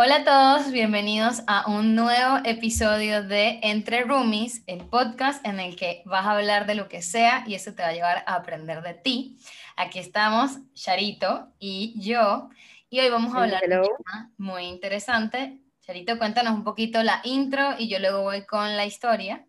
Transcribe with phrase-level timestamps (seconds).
[0.00, 5.74] Hola a todos, bienvenidos a un nuevo episodio de Entre Roomies, el podcast en el
[5.74, 8.36] que vas a hablar de lo que sea y eso te va a llevar a
[8.36, 9.38] aprender de ti.
[9.76, 12.48] Aquí estamos, Charito y yo,
[12.88, 15.58] y hoy vamos a hablar de un tema muy interesante.
[15.80, 19.48] Charito, cuéntanos un poquito la intro y yo luego voy con la historia.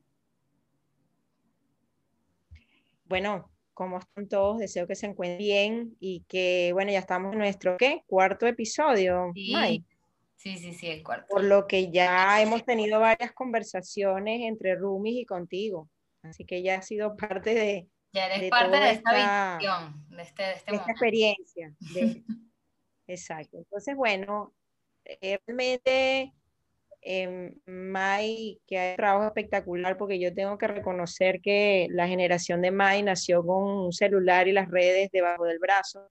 [3.06, 4.58] Bueno, ¿cómo están todos?
[4.58, 8.02] Deseo que se encuentren bien y que, bueno, ya estamos en nuestro, ¿qué?
[8.08, 9.32] Cuarto episodio.
[9.36, 9.86] Sí.
[10.40, 11.28] Sí, sí, sí, el cuarto.
[11.30, 15.90] Por lo que ya hemos tenido varias conversaciones entre Rumis y contigo.
[16.24, 17.90] Así que ya ha sido parte de.
[18.14, 21.76] Ya eres parte de esta, visión, de, este, de, este esta experiencia.
[23.08, 23.58] exacto.
[23.58, 24.56] Entonces, bueno,
[25.04, 26.34] eh, realmente,
[27.02, 32.62] eh, Mai, que ha un trabajo espectacular, porque yo tengo que reconocer que la generación
[32.62, 36.10] de Mai nació con un celular y las redes debajo del brazo.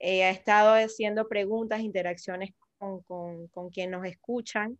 [0.00, 4.78] Eh, ha estado haciendo preguntas, interacciones con, con, quien nos escuchan.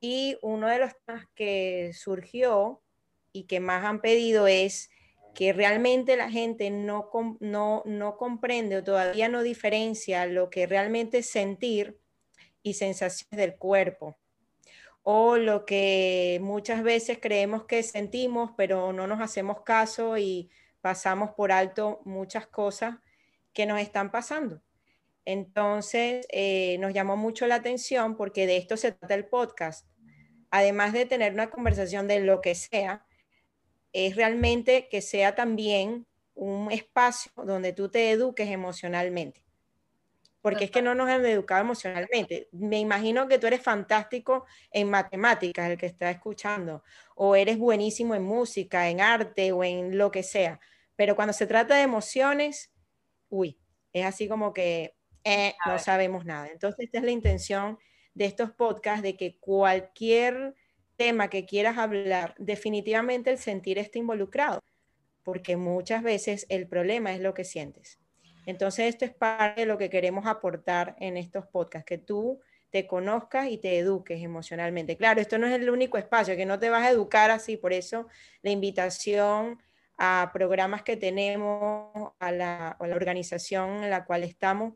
[0.00, 2.82] Y uno de los temas que surgió
[3.32, 4.90] y que más han pedido es
[5.34, 11.18] que realmente la gente no, no, no comprende o todavía no diferencia lo que realmente
[11.18, 11.98] es sentir
[12.62, 14.16] y sensaciones del cuerpo
[15.02, 20.50] o lo que muchas veces creemos que sentimos, pero no nos hacemos caso y
[20.80, 22.96] pasamos por alto muchas cosas
[23.52, 24.60] que nos están pasando.
[25.24, 29.86] Entonces, eh, nos llamó mucho la atención porque de esto se trata el podcast.
[30.50, 33.06] Además de tener una conversación de lo que sea,
[33.92, 39.44] es realmente que sea también un espacio donde tú te eduques emocionalmente.
[40.40, 42.48] Porque es que no nos han educado emocionalmente.
[42.52, 46.82] Me imagino que tú eres fantástico en matemáticas, el que está escuchando,
[47.14, 50.58] o eres buenísimo en música, en arte o en lo que sea.
[50.96, 52.72] Pero cuando se trata de emociones,
[53.28, 53.58] uy,
[53.92, 56.48] es así como que eh, no sabemos nada.
[56.48, 57.78] Entonces, esta es la intención
[58.14, 60.54] de estos podcasts, de que cualquier
[60.96, 64.60] tema que quieras hablar, definitivamente el sentir está involucrado,
[65.22, 67.98] porque muchas veces el problema es lo que sientes.
[68.46, 72.86] Entonces, esto es parte de lo que queremos aportar en estos podcasts, que tú te
[72.86, 74.96] conozcas y te eduques emocionalmente.
[74.96, 77.72] Claro, esto no es el único espacio, que no te vas a educar así, por
[77.72, 78.06] eso
[78.42, 79.58] la invitación
[79.98, 84.74] a programas que tenemos, a la, a la organización en la cual estamos,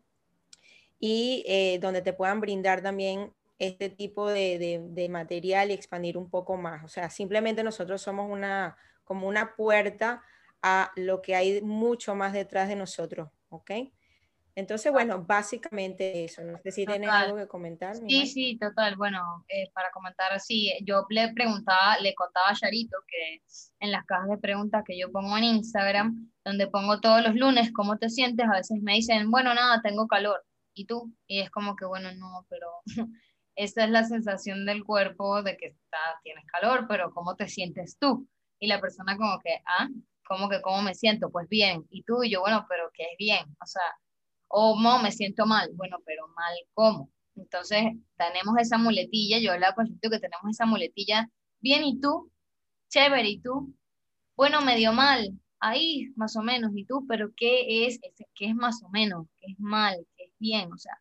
[1.07, 6.57] y eh, donde te puedan brindar también este tipo de, material y expandir un poco
[6.57, 6.83] más.
[6.83, 10.23] O sea, simplemente nosotros somos una, como una puerta
[10.63, 13.71] a lo que hay mucho más detrás de nosotros, ¿ok?
[14.55, 16.43] Entonces, bueno, básicamente eso.
[16.43, 17.97] No sé si tienes algo que comentar.
[17.97, 18.97] Sí, sí, total.
[18.97, 23.43] Bueno, eh, para comentar, sí, yo le preguntaba, le contaba a Charito que
[23.81, 27.73] en las cajas de preguntas que yo pongo en Instagram, donde pongo todos los lunes,
[27.75, 28.47] ¿cómo te sientes?
[28.47, 30.43] A veces me dicen, bueno, nada, tengo calor.
[30.75, 31.13] ¿Y tú?
[31.27, 32.69] Y es como que, bueno, no, pero
[33.57, 37.99] esa es la sensación del cuerpo de que está, tienes calor, pero ¿cómo te sientes
[37.99, 38.29] tú?
[38.59, 39.89] Y la persona como que, ah,
[40.27, 41.31] ¿cómo que cómo me siento?
[41.31, 41.87] Pues bien.
[41.91, 43.45] Y tú y yo, bueno, pero ¿qué es bien?
[43.63, 43.83] O sea,
[44.49, 45.71] o no, me siento mal.
[45.75, 47.11] Bueno, pero mal, ¿cómo?
[47.37, 47.85] Entonces,
[48.17, 51.29] tenemos esa muletilla, yo hablaba con que tenemos esa muletilla,
[51.61, 52.31] bien, ¿y tú?
[52.89, 53.75] Chévere, ¿y tú?
[54.37, 55.31] Bueno, medio mal,
[55.61, 57.07] ahí más o menos, ¿y tú?
[57.09, 57.99] Pero ¿qué es,
[58.35, 59.27] qué es más o menos?
[59.41, 59.97] ¿Qué es mal?
[60.39, 60.73] ¿Qué es bien?
[60.73, 60.99] O sea,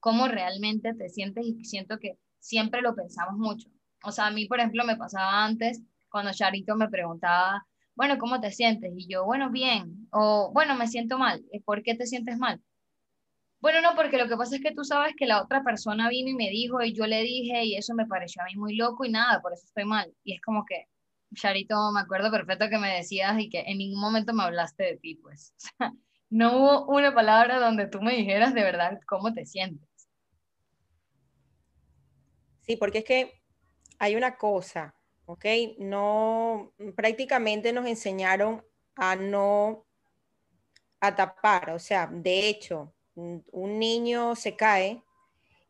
[0.00, 1.44] ¿cómo realmente te sientes?
[1.46, 3.68] Y siento que siempre lo pensamos mucho.
[4.04, 8.40] O sea, a mí, por ejemplo, me pasaba antes cuando Charito me preguntaba, bueno, ¿cómo
[8.40, 8.92] te sientes?
[8.96, 10.08] Y yo, bueno, bien.
[10.12, 11.44] O, bueno, me siento mal.
[11.64, 12.62] ¿Por qué te sientes mal?
[13.60, 16.28] Bueno, no, porque lo que pasa es que tú sabes que la otra persona vino
[16.30, 19.04] y me dijo y yo le dije y eso me pareció a mí muy loco
[19.04, 20.14] y nada, por eso estoy mal.
[20.22, 20.86] Y es como que,
[21.34, 24.96] Charito, me acuerdo perfecto que me decías y que en ningún momento me hablaste de
[24.98, 25.54] ti, pues.
[26.34, 29.88] no hubo una palabra donde tú me dijeras de verdad cómo te sientes.
[32.62, 33.40] Sí, porque es que
[34.00, 34.96] hay una cosa,
[35.26, 35.44] ¿ok?
[35.78, 38.64] No, prácticamente nos enseñaron
[38.96, 39.86] a no,
[40.98, 45.04] a tapar, o sea, de hecho, un niño se cae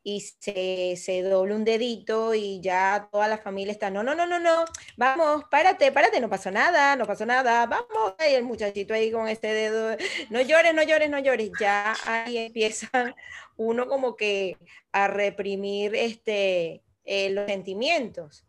[0.06, 4.26] y se, se dobla un dedito y ya toda la familia está, no, no, no,
[4.26, 4.66] no, no,
[4.98, 9.28] vamos, párate, párate, no pasó nada, no pasó nada, vamos, y el muchachito ahí con
[9.28, 9.96] este dedo,
[10.28, 13.16] no llores, no llores, no llores, ya ahí empieza
[13.56, 14.58] uno como que
[14.92, 18.46] a reprimir este, eh, los sentimientos.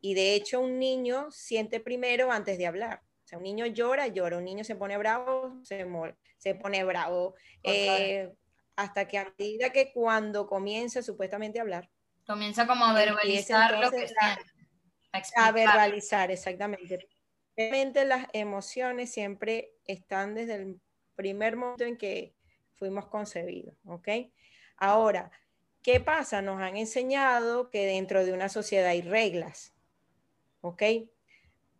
[0.00, 3.02] Y de hecho un niño siente primero antes de hablar.
[3.24, 5.86] O sea, un niño llora, llora, un niño se pone bravo, se,
[6.38, 7.34] se pone bravo
[8.76, 11.90] hasta que a medida que cuando comienza supuestamente a hablar.
[12.26, 14.06] Comienza como a verbalizar lo que
[15.12, 17.08] A, a verbalizar, exactamente.
[17.56, 20.80] Realmente las emociones siempre están desde el
[21.16, 22.34] primer momento en que
[22.76, 24.08] fuimos concebidos, ¿ok?
[24.76, 25.30] Ahora,
[25.82, 26.42] ¿qué pasa?
[26.42, 29.74] Nos han enseñado que dentro de una sociedad hay reglas,
[30.62, 30.82] ¿ok?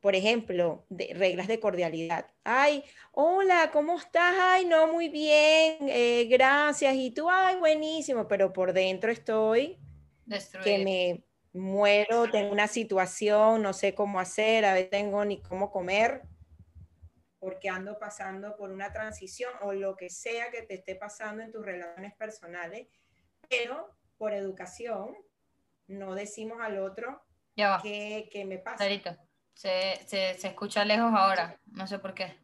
[0.02, 2.26] Por ejemplo, de, reglas de cordialidad.
[2.42, 2.82] Ay,
[3.12, 4.34] hola, ¿cómo estás?
[4.36, 6.96] Ay, no, muy bien, eh, gracias.
[6.96, 9.78] Y tú, ay, buenísimo, pero por dentro estoy
[10.64, 15.70] que me muero, tengo una situación, no sé cómo hacer, a veces tengo ni cómo
[15.70, 16.22] comer,
[17.38, 21.52] porque ando pasando por una transición o lo que sea que te esté pasando en
[21.52, 22.88] tus relaciones personales,
[23.48, 25.14] pero por educación
[25.86, 27.22] no decimos al otro
[27.54, 28.84] que, que, me pasa.
[29.54, 32.34] Se, se, se, escucha lejos ahora, no sé por qué.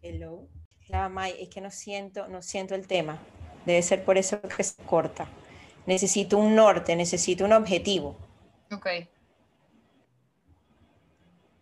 [0.00, 0.48] Hello.
[0.88, 3.18] La May, es que no siento, no siento el tema.
[3.64, 5.28] Debe ser por eso que se corta.
[5.86, 8.16] Necesito un norte, necesito un objetivo.
[8.70, 8.86] Ok.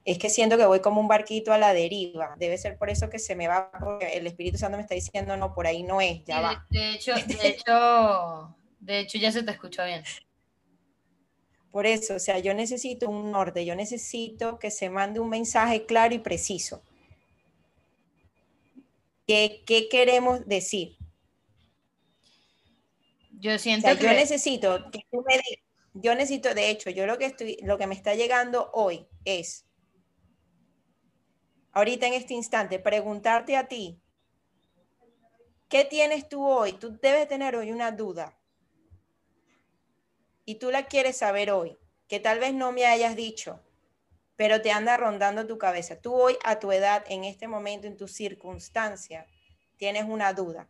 [0.04, 2.34] Es que siento que voy como un barquito a la deriva.
[2.38, 5.36] Debe ser por eso que se me va, porque el Espíritu Santo me está diciendo,
[5.36, 6.66] no, por ahí no es, ya va.
[6.70, 10.02] De, hecho, de hecho, de hecho ya se te escuchó bien.
[11.70, 15.86] Por eso, o sea, yo necesito un norte, yo necesito que se mande un mensaje
[15.86, 16.82] claro y preciso.
[19.26, 20.96] ¿Qué, qué queremos decir?
[23.38, 24.04] Yo siento que...
[24.04, 25.40] Yo necesito que tú me
[25.94, 29.66] yo necesito, de hecho, yo lo que estoy, lo que me está llegando hoy es,
[31.72, 34.00] ahorita en este instante, preguntarte a ti,
[35.68, 36.74] ¿qué tienes tú hoy?
[36.74, 38.39] Tú debes tener hoy una duda
[40.50, 43.62] y tú la quieres saber hoy, que tal vez no me hayas dicho,
[44.34, 46.00] pero te anda rondando tu cabeza.
[46.00, 49.28] Tú hoy a tu edad, en este momento, en tu circunstancia,
[49.76, 50.68] tienes una duda.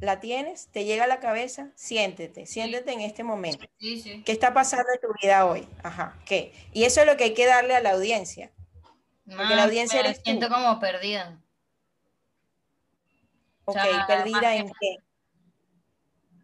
[0.00, 0.68] ¿La tienes?
[0.70, 1.72] ¿Te llega a la cabeza?
[1.76, 3.66] Siéntete, siéntete en este momento.
[3.78, 5.66] ¿Qué está pasando en tu vida hoy?
[5.82, 6.52] Ajá, ¿qué?
[6.74, 8.52] Y eso es lo que hay que darle a la audiencia.
[9.24, 11.40] Porque la audiencia me siento como perdida.
[13.64, 15.07] Ok, ¿perdida en qué?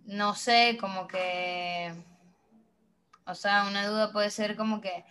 [0.04, 1.94] No sé, como que,
[3.26, 5.04] o sea, una duda puede ser como que,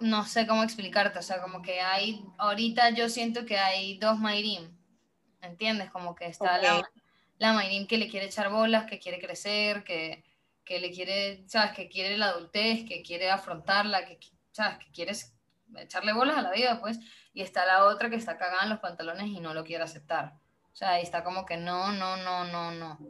[0.00, 4.18] no sé cómo explicarte, o sea, como que hay, ahorita yo siento que hay dos
[4.18, 4.76] Mayrim,
[5.40, 5.90] ¿entiendes?
[5.90, 6.88] Como que está la,
[7.38, 10.24] la Mayrim que le quiere echar bolas, que quiere crecer, que,
[10.64, 11.72] que le quiere, ¿sabes?
[11.72, 14.18] Que quiere la adultez, que quiere afrontarla, que,
[14.52, 14.78] ¿sabes?
[14.78, 15.12] Que quiere
[15.76, 17.00] echarle bolas a la vida, pues,
[17.32, 20.34] y está la otra que está cagada en los pantalones y no lo quiere aceptar.
[20.78, 23.00] O sea, ahí está como que no, no, no, no, no,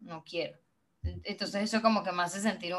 [0.00, 0.58] no quiero.
[1.22, 2.74] Entonces eso como que me hace sentir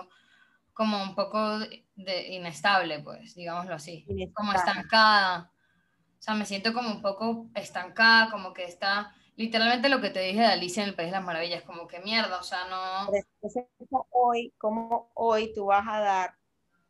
[0.74, 1.60] como un poco
[1.96, 5.50] de, inestable, pues, digámoslo así, como estancada.
[6.20, 10.20] O sea, me siento como un poco estancada, como que está literalmente lo que te
[10.20, 13.10] dije de Alicia en el País de las Maravillas, como que mierda, o sea, no...
[14.10, 16.36] Hoy, como hoy tú vas a dar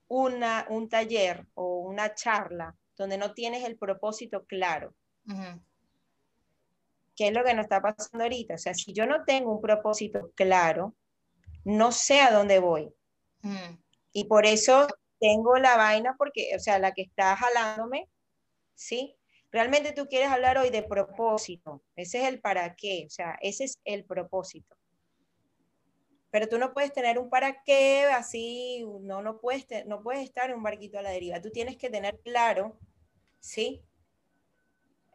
[0.08, 4.96] una, un taller o una charla donde no tienes el propósito claro.
[7.16, 8.56] ¿Qué es lo que nos está pasando ahorita?
[8.56, 10.96] O sea, si yo no tengo un propósito claro,
[11.64, 12.94] no sé a dónde voy.
[13.42, 13.78] Mm.
[14.14, 14.88] Y por eso
[15.20, 18.10] tengo la vaina, porque, o sea, la que está jalándome,
[18.76, 19.16] ¿sí?
[19.52, 21.84] Realmente tú quieres hablar hoy de propósito.
[21.96, 24.76] Ese es el para qué, o sea, ese es el propósito.
[26.32, 30.50] Pero tú no puedes tener un para qué así, no, no puedes, no puedes estar
[30.50, 31.40] en un barquito a la deriva.
[31.40, 32.80] Tú tienes que tener claro,
[33.40, 33.84] ¿sí?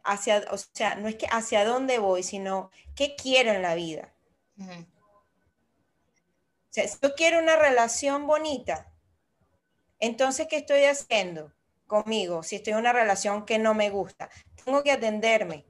[0.03, 4.13] Hacia, o sea, no es que hacia dónde voy, sino qué quiero en la vida.
[4.57, 4.63] O
[6.71, 8.91] sea, si yo quiero una relación bonita,
[9.99, 11.53] entonces, ¿qué estoy haciendo
[11.87, 14.29] conmigo si estoy en una relación que no me gusta?
[14.63, 15.65] Tengo que atenderme.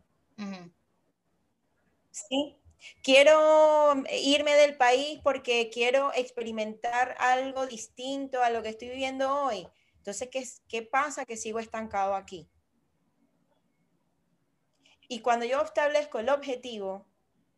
[2.11, 2.57] ¿Sí?
[3.01, 9.67] Quiero irme del país porque quiero experimentar algo distinto a lo que estoy viviendo hoy.
[9.97, 12.49] Entonces, ¿qué, qué pasa que sigo estancado aquí?
[15.09, 17.05] Y cuando yo establezco el objetivo,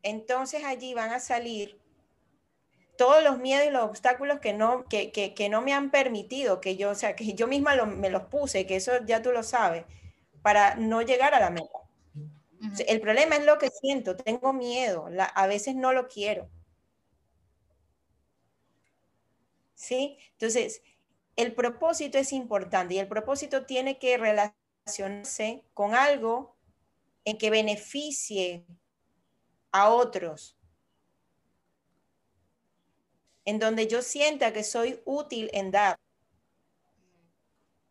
[0.04, 1.80] entonces allí van a salir
[2.98, 6.78] todos los miedos y los obstáculos que no, que, que, no me han permitido, que
[6.78, 9.84] yo, o sea, que yo misma me los puse, que eso ya tú lo sabes,
[10.42, 11.80] para no llegar a la meta.
[12.88, 16.48] El problema es lo que siento, tengo miedo, a veces no lo quiero.
[19.74, 20.18] ¿Sí?
[20.34, 20.84] Entonces,
[21.36, 26.51] el propósito es importante y el propósito tiene que relacionarse con algo
[27.26, 28.66] en que beneficie
[29.72, 30.58] a otros,
[33.46, 35.98] en donde yo sienta que soy útil en dar.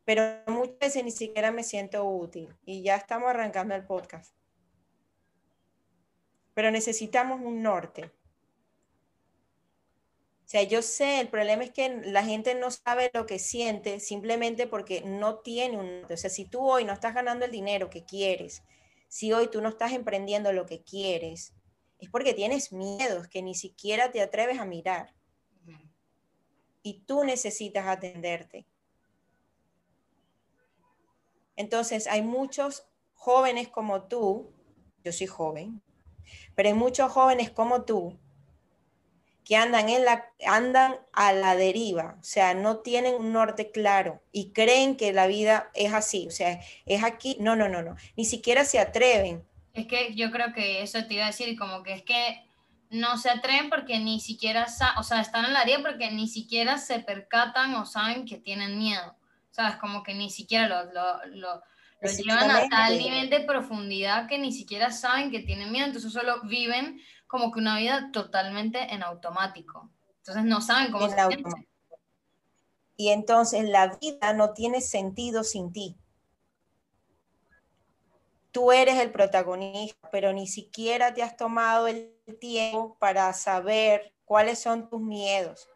[0.05, 4.35] Pero muchas veces ni siquiera me siento útil y ya estamos arrancando el podcast.
[6.55, 8.11] Pero necesitamos un norte.
[10.45, 14.01] O sea, yo sé, el problema es que la gente no sabe lo que siente
[14.01, 16.15] simplemente porque no tiene un norte.
[16.15, 18.65] O sea, si tú hoy no estás ganando el dinero que quieres,
[19.11, 21.53] si hoy tú no estás emprendiendo lo que quieres,
[21.99, 25.13] es porque tienes miedos que ni siquiera te atreves a mirar.
[26.83, 28.67] Y tú necesitas atenderte.
[31.57, 34.55] Entonces, hay muchos jóvenes como tú,
[35.03, 35.83] yo soy joven,
[36.55, 38.17] pero hay muchos jóvenes como tú
[39.51, 44.23] que andan, en la, andan a la deriva, o sea, no tienen un norte claro
[44.31, 47.97] y creen que la vida es así, o sea, es aquí, no, no, no, no,
[48.17, 49.45] ni siquiera se atreven.
[49.75, 52.49] Es que yo creo que eso te iba a decir, como que es que
[52.91, 56.79] no se atreven porque ni siquiera, o sea, están en la deriva porque ni siquiera
[56.79, 59.17] se percatan o saben que tienen miedo,
[59.51, 59.75] ¿sabes?
[59.79, 61.63] Como que ni siquiera lo, lo, lo,
[62.01, 66.13] lo llevan a tal nivel de profundidad que ni siquiera saben que tienen miedo, entonces
[66.13, 69.89] solo viven como que una vida totalmente en automático.
[70.17, 71.69] Entonces no saben cómo se siente.
[72.97, 75.97] Y entonces la vida no tiene sentido sin ti.
[78.51, 84.59] Tú eres el protagonista, pero ni siquiera te has tomado el tiempo para saber cuáles
[84.59, 85.69] son tus miedos,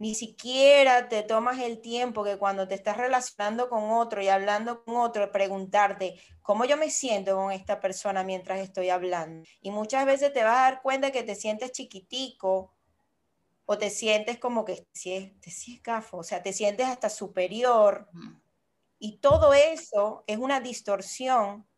[0.00, 4.82] ni siquiera te tomas el tiempo que cuando te estás relacionando con otro y hablando
[4.82, 9.46] con otro, preguntarte cómo yo me siento con esta persona mientras estoy hablando.
[9.60, 12.74] Y muchas veces te vas a dar cuenta que te sientes chiquitico
[13.66, 18.08] o te sientes como que te sientes gafo, o sea, te sientes hasta superior.
[18.98, 21.68] Y todo eso es una distorsión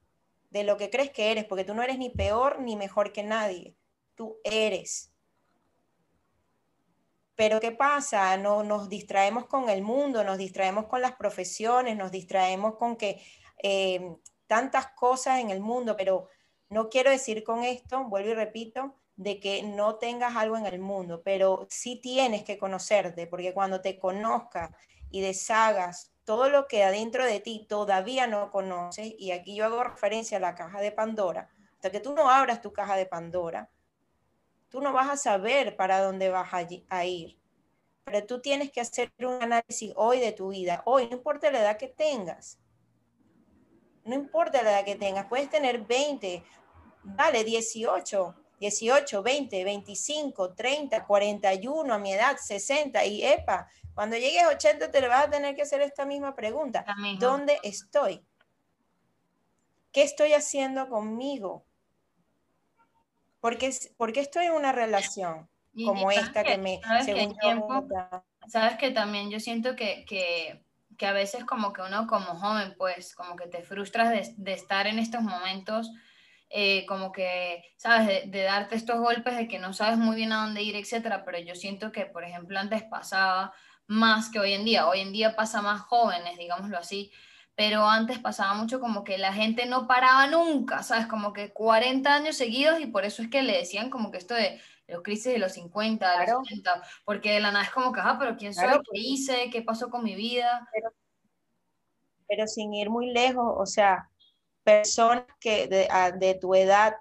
[0.50, 3.24] de lo que crees que eres, porque tú no eres ni peor ni mejor que
[3.24, 3.76] nadie.
[4.14, 5.11] Tú eres.
[7.34, 8.36] Pero ¿qué pasa?
[8.36, 13.22] No, nos distraemos con el mundo, nos distraemos con las profesiones, nos distraemos con que
[13.62, 16.28] eh, tantas cosas en el mundo, pero
[16.68, 20.78] no quiero decir con esto, vuelvo y repito, de que no tengas algo en el
[20.78, 24.70] mundo, pero sí tienes que conocerte, porque cuando te conozcas
[25.10, 29.84] y deshagas todo lo que adentro de ti todavía no conoces, y aquí yo hago
[29.84, 33.70] referencia a la caja de Pandora, hasta que tú no abras tu caja de Pandora,
[34.72, 36.48] tú no vas a saber para dónde vas
[36.88, 37.38] a, ir.
[38.04, 40.82] Pero tú tienes que hacer un análisis hoy de tu vida.
[40.86, 42.58] Hoy, no importa la edad que tengas.
[44.04, 45.26] No importa la edad que tengas.
[45.26, 46.42] Puedes tener 20,
[47.04, 53.04] dale, 18, 18, 20, 25, 30, 41, a mi edad, 60.
[53.04, 56.34] Y epa, cuando llegues a 80 te le vas a tener que hacer esta misma
[56.34, 56.86] pregunta.
[57.20, 58.24] ¿Dónde estoy?
[59.92, 61.66] ¿Qué estoy haciendo conmigo?
[63.42, 65.48] Porque, porque estoy en una relación
[65.84, 66.80] como esta que, me...
[67.04, 67.88] Según tiempo,
[68.46, 70.64] sabes que también yo siento que, que,
[70.96, 74.52] que, a veces como que uno como joven, pues como que te frustras de, de
[74.52, 75.90] estar en estos momentos,
[76.50, 80.44] eh, como que, sabes, de, darte estos golpes de que no sabes muy bien a
[80.44, 83.52] dónde ir, etcétera, pero yo siento que, por ejemplo, antes pasaba
[83.88, 87.10] más que hoy en día, hoy en día pasa más jóvenes, digámoslo así,
[87.54, 91.06] pero antes pasaba mucho como que la gente no paraba nunca, ¿sabes?
[91.06, 94.34] Como que 40 años seguidos y por eso es que le decían como que esto
[94.34, 97.92] de los crisis de los 50, de los 60, porque de la nada es como
[97.92, 98.68] que, ah, pero ¿quién soy?
[98.90, 99.50] ¿Qué hice?
[99.50, 100.68] ¿Qué pasó con mi vida?
[102.26, 104.08] Pero, sin ir muy lejos, o sea,
[104.64, 106.94] personas que de, de tu edad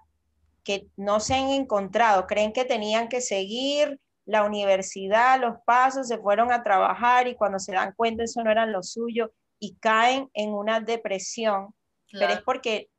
[0.64, 6.18] que no se han encontrado, creen que tenían que seguir la universidad, los pasos, se
[6.18, 10.28] fueron a trabajar y cuando se dan cuenta eso no era lo suyo y caen
[10.34, 11.76] en una depresión,
[12.12, 12.90] pero es porque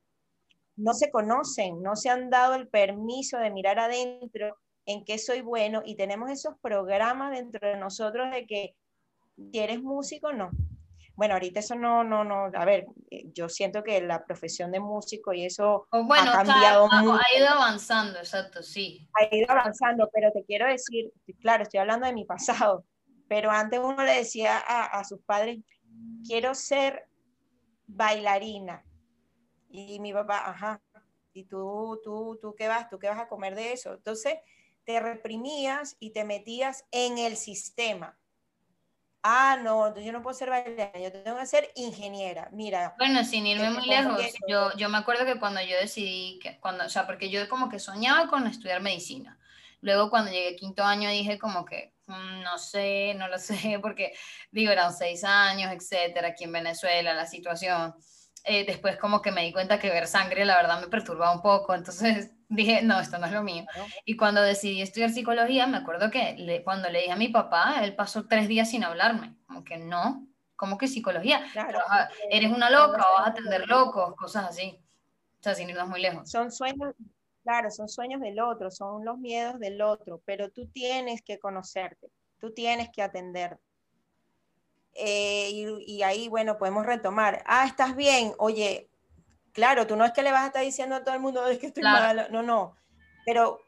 [0.77, 5.41] no se conocen, no se han dado el permiso de mirar adentro en qué soy
[5.41, 8.77] bueno y tenemos esos programas dentro de nosotros de que
[9.37, 10.51] si eres músico, no.
[11.17, 12.87] Bueno, ahorita eso no, no, no, a ver,
[13.35, 17.15] yo siento que la profesión de músico y eso bueno, ha cambiado mucho.
[17.15, 19.09] Ha ido avanzando, exacto, sí.
[19.15, 22.85] Ha ido avanzando, pero te quiero decir, claro, estoy hablando de mi pasado,
[23.29, 25.59] pero antes uno le decía a, a sus padres,
[26.27, 27.09] quiero ser
[27.87, 28.85] bailarina.
[29.71, 30.83] Y mi papá, ajá,
[31.33, 32.89] y tú, tú, tú, ¿qué vas?
[32.89, 33.95] ¿Tú qué vas a comer de eso?
[33.95, 34.35] Entonces,
[34.85, 38.19] te reprimías y te metías en el sistema.
[39.23, 42.49] Ah, no, yo no puedo ser bailarina, yo tengo que ser ingeniera.
[42.53, 42.95] Mira.
[42.99, 46.85] Bueno, sin irme muy lejos, yo, yo me acuerdo que cuando yo decidí, que cuando,
[46.85, 49.39] o sea, porque yo como que soñaba con estudiar medicina.
[49.81, 54.13] Luego cuando llegué quinto año dije como que, no sé, no lo sé, porque
[54.51, 57.95] digo, eran seis años, etcétera, aquí en Venezuela, la situación.
[58.45, 61.43] Eh, después como que me di cuenta que ver sangre la verdad me perturbaba un
[61.43, 63.65] poco, entonces dije, no, esto no es lo mío.
[64.05, 67.95] Y cuando decidí estudiar psicología, me acuerdo que cuando le dije a mi papá, él
[67.95, 71.45] pasó tres días sin hablarme, como que no, como que psicología,
[72.31, 74.79] eres una loca, vas a atender locos, cosas así,
[75.39, 76.29] o sea, sin irnos muy lejos.
[76.31, 76.95] Son sueños,
[77.43, 82.09] Claro, son sueños del otro, son los miedos del otro, pero tú tienes que conocerte,
[82.39, 83.59] tú tienes que atender.
[84.95, 87.43] Eh, y, ahí, bueno, podemos retomar.
[87.47, 88.35] Ah, estás bien.
[88.39, 88.91] Oye,
[89.53, 91.59] Claro, tú no es que le vas a estar diciendo a todo el mundo, es
[91.59, 92.75] que estoy mal, no, no,
[93.27, 93.61] pero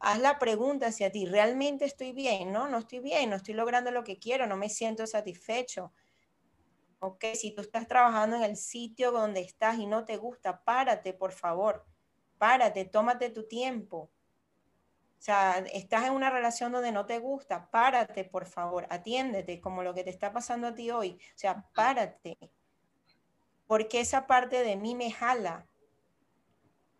[0.00, 2.52] haz la pregunta hacia ti, ¿realmente estoy bien?
[2.52, 5.92] No, no estoy bien, no estoy logrando lo que quiero, no me siento satisfecho.
[6.98, 11.14] Ok, si tú estás trabajando en el sitio donde estás y no te gusta, párate,
[11.14, 11.86] por favor,
[12.40, 14.10] párate, tómate tu tiempo.
[15.18, 19.84] O sea, estás en una relación donde no te gusta, párate, por favor, atiéndete, como
[19.84, 21.20] lo que te está pasando a ti hoy.
[21.34, 22.38] O sea, párate
[23.70, 25.64] porque esa parte de mí me jala?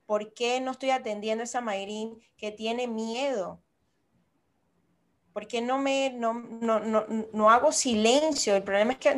[0.07, 3.61] ¿Por qué no estoy atendiendo a esa Mayrín que tiene miedo?
[5.33, 6.79] ¿Por qué no, me, no, no,
[7.33, 8.55] no, hago silencio?
[8.55, 9.09] El problema es que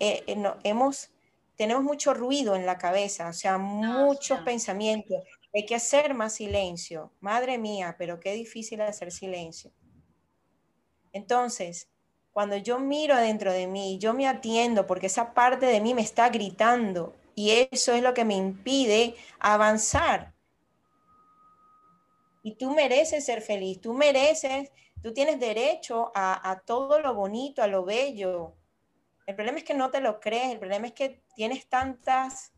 [0.00, 1.10] eh, eh, hemos,
[1.56, 5.22] tenemos mucho ruido en la cabeza, o sea, muchos pensamientos.
[5.54, 7.12] Hay que hacer más silencio.
[7.20, 9.70] Madre mía, pero qué difícil hacer silencio.
[11.12, 11.88] Entonces,
[12.32, 16.02] cuando yo miro dentro de mí, yo me atiendo porque esa parte de mí me
[16.02, 20.34] está gritando y eso es lo que me impide avanzar.
[22.42, 27.62] Y tú mereces ser feliz, tú mereces, tú tienes derecho a, a todo lo bonito,
[27.62, 28.56] a lo bello.
[29.24, 32.53] El problema es que no te lo crees, el problema es que tienes tantas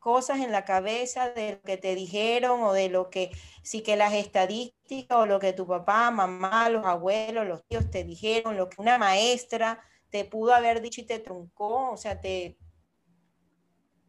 [0.00, 3.30] cosas en la cabeza de lo que te dijeron o de lo que,
[3.62, 8.02] sí que las estadísticas o lo que tu papá, mamá, los abuelos, los tíos te
[8.02, 9.80] dijeron, lo que una maestra
[10.10, 12.58] te pudo haber dicho y te truncó, o sea, te,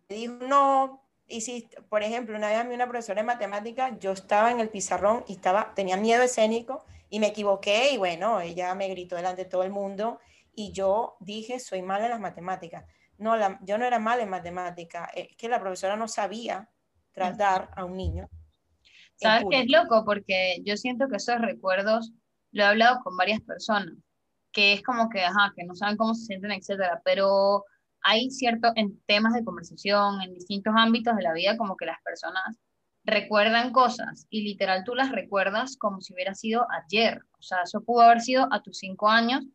[0.09, 1.03] dijo no.
[1.27, 4.69] Si, por ejemplo, una vez a mí una profesora de matemáticas, yo estaba en el
[4.69, 9.45] pizarrón y estaba, tenía miedo escénico y me equivoqué y bueno, ella me gritó delante
[9.45, 10.19] de todo el mundo
[10.53, 12.83] y yo dije, soy mala en las matemáticas
[13.21, 16.69] no, yo no era mal en matemática, es que la profesora no sabía
[17.11, 18.27] tratar a un niño.
[19.15, 20.03] ¿Sabes qué es loco?
[20.03, 22.11] Porque yo siento que esos recuerdos,
[22.51, 23.93] lo he hablado con varias personas,
[24.51, 27.63] que es como que, ajá, que no saben cómo se sienten, etcétera, pero
[28.01, 32.01] hay cierto, en temas de conversación, en distintos ámbitos de la vida, como que las
[32.01, 32.59] personas
[33.03, 37.21] recuerdan cosas y literal tú las recuerdas como si hubiera sido ayer.
[37.37, 39.45] O sea, eso pudo haber sido a tus cinco años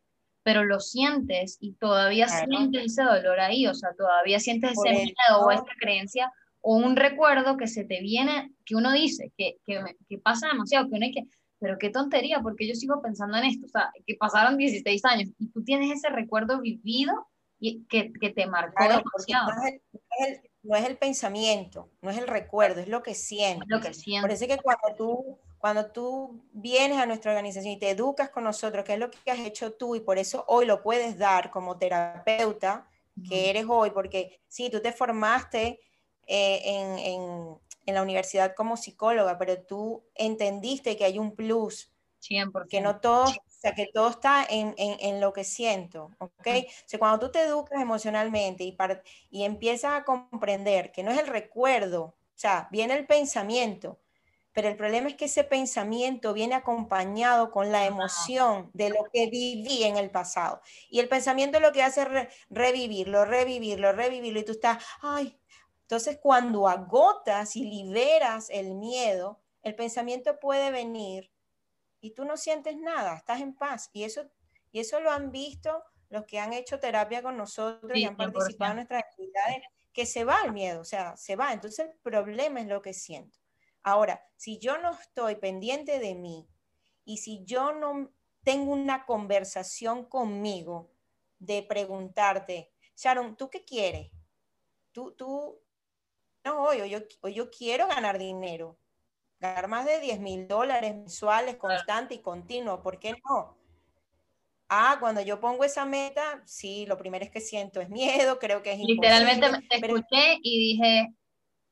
[0.47, 5.41] pero lo sientes y todavía sientes ese dolor ahí, o sea, todavía sientes ese miedo
[5.41, 6.31] o esa creencia
[6.61, 10.87] o un recuerdo que se te viene, que uno dice, que, que, que, pasa demasiado,
[10.87, 11.23] que uno hay que,
[11.59, 15.31] pero qué tontería, porque yo sigo pensando en esto, o sea, que pasaron 16 años
[15.37, 17.27] y tú tienes ese recuerdo vivido
[17.59, 19.49] y que, que te marcó demasiado.
[19.53, 23.67] No es, el, no es, el, pensamiento, no es el recuerdo, es lo que sientes.
[23.67, 24.21] Lo que sientes.
[24.21, 28.43] Por eso que cuando tú cuando tú vienes a nuestra organización y te educas con
[28.43, 31.51] nosotros, que es lo que has hecho tú y por eso hoy lo puedes dar
[31.51, 32.87] como terapeuta
[33.27, 35.79] que eres hoy, porque sí, tú te formaste
[36.27, 41.89] eh, en, la universidad como psicóloga, pero tú entendiste que hay un plus,
[42.21, 42.67] 100%.
[42.69, 46.47] que no todo, o sea, que todo está en, lo que siento, ¿ok?
[46.47, 48.77] O sea, cuando tú te educas emocionalmente y,
[49.29, 53.99] y empiezas a comprender que no es el recuerdo, o sea, viene el pensamiento,
[54.57, 59.29] pero el problema es que ese pensamiento viene acompañado con la emoción de lo que
[59.29, 60.63] viví en el pasado.
[60.89, 65.39] Y el pensamiento lo que hace es revivirlo, revivirlo, revivirlo, y tú estás, ay,
[65.81, 71.31] entonces cuando agotas y liberas el miedo, el pensamiento puede venir
[72.01, 73.91] y tú no sientes nada, estás en paz.
[73.93, 74.27] Y eso,
[74.71, 78.71] y eso lo han visto los que han hecho terapia con nosotros y han participado
[78.71, 79.61] en nuestras actividades,
[79.93, 81.53] que se va el miedo, o sea, se va.
[81.53, 83.37] Entonces el problema es lo que siento.
[83.87, 86.45] Ahora, si yo no estoy pendiente de mí
[87.05, 88.11] y si yo no
[88.43, 90.91] tengo una conversación conmigo
[91.39, 94.11] de preguntarte, Sharon, ¿tú qué quieres?
[94.91, 95.61] Tú, tú,
[96.43, 98.77] no, yo, yo quiero ganar dinero,
[99.39, 103.57] ganar más de 10 mil dólares mensuales, constante y continuo, ¿por qué no?
[104.67, 108.61] Ah, cuando yo pongo esa meta, sí, lo primero es que siento es miedo, creo
[108.61, 111.13] que es Literalmente te escuché y dije,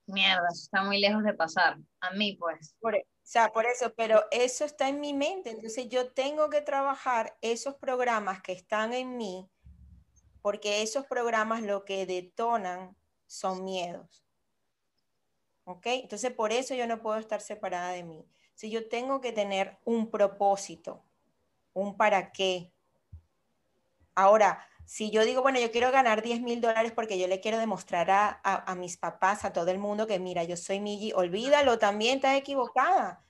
[0.07, 1.77] mierda, está muy lejos de pasar.
[1.99, 2.75] A mí, pues.
[2.79, 5.49] Por, e, o sea, por eso, pero eso está en mi mente.
[5.49, 9.49] Entonces yo tengo que trabajar esos programas que están en mí,
[10.41, 14.23] porque esos programas lo que detonan son miedos.
[15.63, 15.87] ¿Ok?
[15.87, 18.27] Entonces por eso yo no puedo estar separada de mí.
[18.53, 21.03] Si yo tengo que tener un propósito,
[21.73, 22.71] un para qué.
[24.13, 27.57] Ahora, si yo digo, bueno, yo quiero ganar 10 mil dólares porque yo le quiero
[27.57, 32.17] demostrar a, mis papás, a todo el mundo que mira, yo soy Migi, olvídalo, también
[32.17, 33.25] estás equivocada.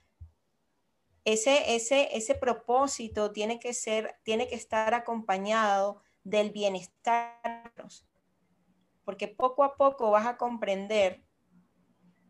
[1.23, 7.71] Ese, ese, ese propósito tiene que ser, tiene que estar acompañado del bienestar,
[9.05, 11.23] porque poco a poco vas a comprender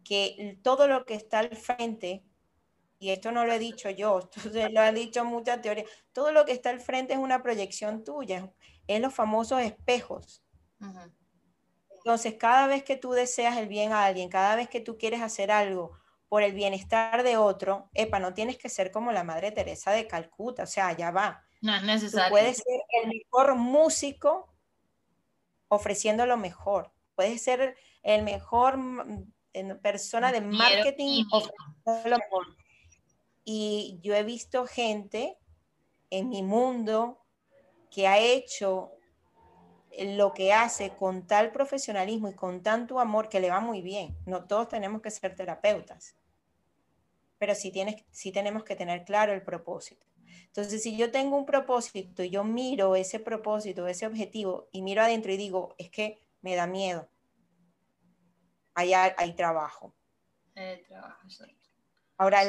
[0.04, 2.24] que todo lo que está al frente,
[3.00, 6.46] y esto no lo he dicho yo, esto lo han dicho muchas teorías, todo lo
[6.46, 8.54] que está al frente es una proyección tuya,
[8.88, 10.44] es los famosos espejos.
[11.98, 15.22] Entonces, cada vez que tú deseas el bien a alguien, cada vez que tú quieres
[15.22, 15.98] hacer algo
[16.30, 20.08] por el bienestar de otro, epa, no tienes que ser como la Madre Teresa de
[20.08, 21.44] Calcuta, o sea, ya va.
[21.62, 22.28] No es necesario.
[22.28, 24.54] Tú puedes ser el mejor músico
[25.68, 26.92] ofreciendo lo mejor.
[27.16, 28.78] Puedes ser el mejor
[29.82, 32.46] persona de marketing ofreciendo lo mejor.
[33.44, 35.38] Y yo he visto gente
[36.10, 37.25] en mi mundo
[37.96, 38.92] que ha hecho
[39.98, 44.18] lo que hace con tal profesionalismo y con tanto amor que le va muy bien.
[44.26, 46.14] No todos tenemos que ser terapeutas,
[47.38, 50.06] pero sí, tienes, sí tenemos que tener claro el propósito.
[50.48, 55.02] Entonces, si yo tengo un propósito y yo miro ese propósito, ese objetivo y miro
[55.02, 57.08] adentro y digo, es que me da miedo,
[58.74, 59.94] allá hay trabajo.
[62.18, 62.42] Ahora,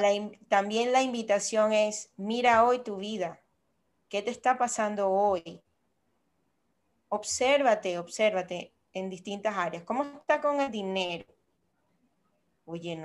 [0.49, 3.41] también la invitación es, mira hoy tu vida,
[4.09, 5.63] ¿qué te está pasando hoy?
[7.09, 9.85] obsérvate, obsérvate en distintas áreas.
[9.85, 11.25] ¿Cómo está con el dinero?
[12.65, 12.99] Oye,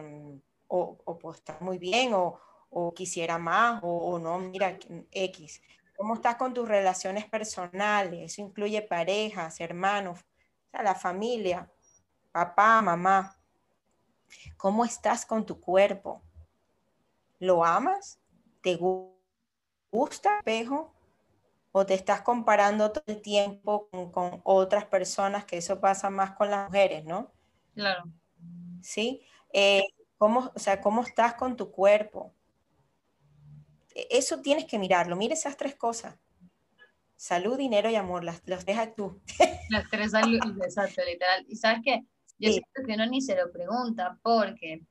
[0.67, 4.77] o, o muy bien, o, quisiera más, o, no, mira,
[5.11, 5.61] X.
[5.97, 8.31] ¿Cómo estás con tus relaciones personales?
[8.31, 10.19] Eso incluye parejas, hermanos,
[10.71, 11.69] la familia,
[12.31, 13.37] papá, mamá.
[14.57, 16.23] ¿Cómo estás con tu cuerpo?
[17.39, 18.19] ¿Lo amas?
[18.61, 19.20] ¿Te gusta
[19.91, 20.93] espejo?
[21.71, 26.49] o te estás comparando todo el tiempo con, otras personas, que eso pasa más con
[26.49, 27.32] las mujeres, ¿no?
[27.73, 28.04] Claro.
[28.82, 29.21] ¿Sí?
[29.54, 29.84] Eh,
[30.17, 32.34] ¿cómo, o sea, ¿cómo estás con tu cuerpo?
[33.95, 35.15] E, eso tienes que mirarlo.
[35.15, 36.15] Mira esas tres cosas.
[37.15, 38.23] Salud, dinero y amor.
[38.23, 39.21] Las, las dejas tú.
[39.69, 41.45] Las tres salud, exacto, literal.
[41.47, 42.04] Y sabes qué?
[42.38, 44.82] Yo siento que uno ni se lo pregunta porque,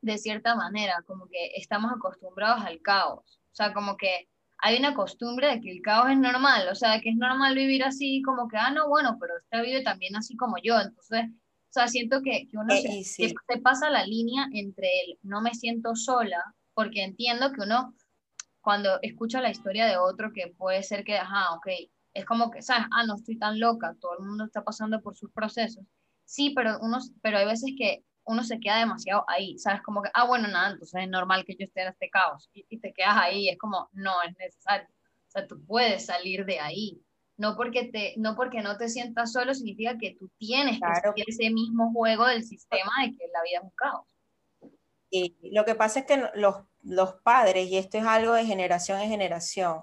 [0.00, 3.35] de cierta manera, como que estamos acostumbrados al caos.
[3.56, 6.92] O sea, como que hay una costumbre de que el caos es normal, o sea,
[6.92, 10.14] de que es normal vivir así, como que, ah, no, bueno, pero usted vive también
[10.14, 14.46] así como yo, entonces, o sea, siento que, que uno eh, se, pasa la línea
[14.52, 17.94] entre el no me siento sola, porque entiendo que uno,
[18.60, 21.68] cuando escucha la historia de otro, que puede ser que, ajá, ok,
[22.12, 22.88] es como que, ¿sabes?
[22.90, 25.82] Ah, no estoy tan loca, todo el mundo está pasando por sus procesos.
[26.26, 29.82] Sí, pero, uno, pero hay veces que uno se queda demasiado ahí, ¿sabes?
[29.82, 32.78] Como que, ah, bueno, nada, entonces es normal que yo esté en este caos y,
[32.78, 34.88] te quedas ahí, es como, no es necesario.
[35.28, 37.00] O sea, tú puedes salir de ahí.
[37.36, 41.12] No porque, te, no porque no te sientas solo significa que tú tienes que hacer
[41.26, 44.06] ese mismo juego del sistema de que la vida es un caos.
[45.10, 49.00] Y lo que pasa es que los, los padres, y esto es algo de generación
[49.00, 49.82] en generación,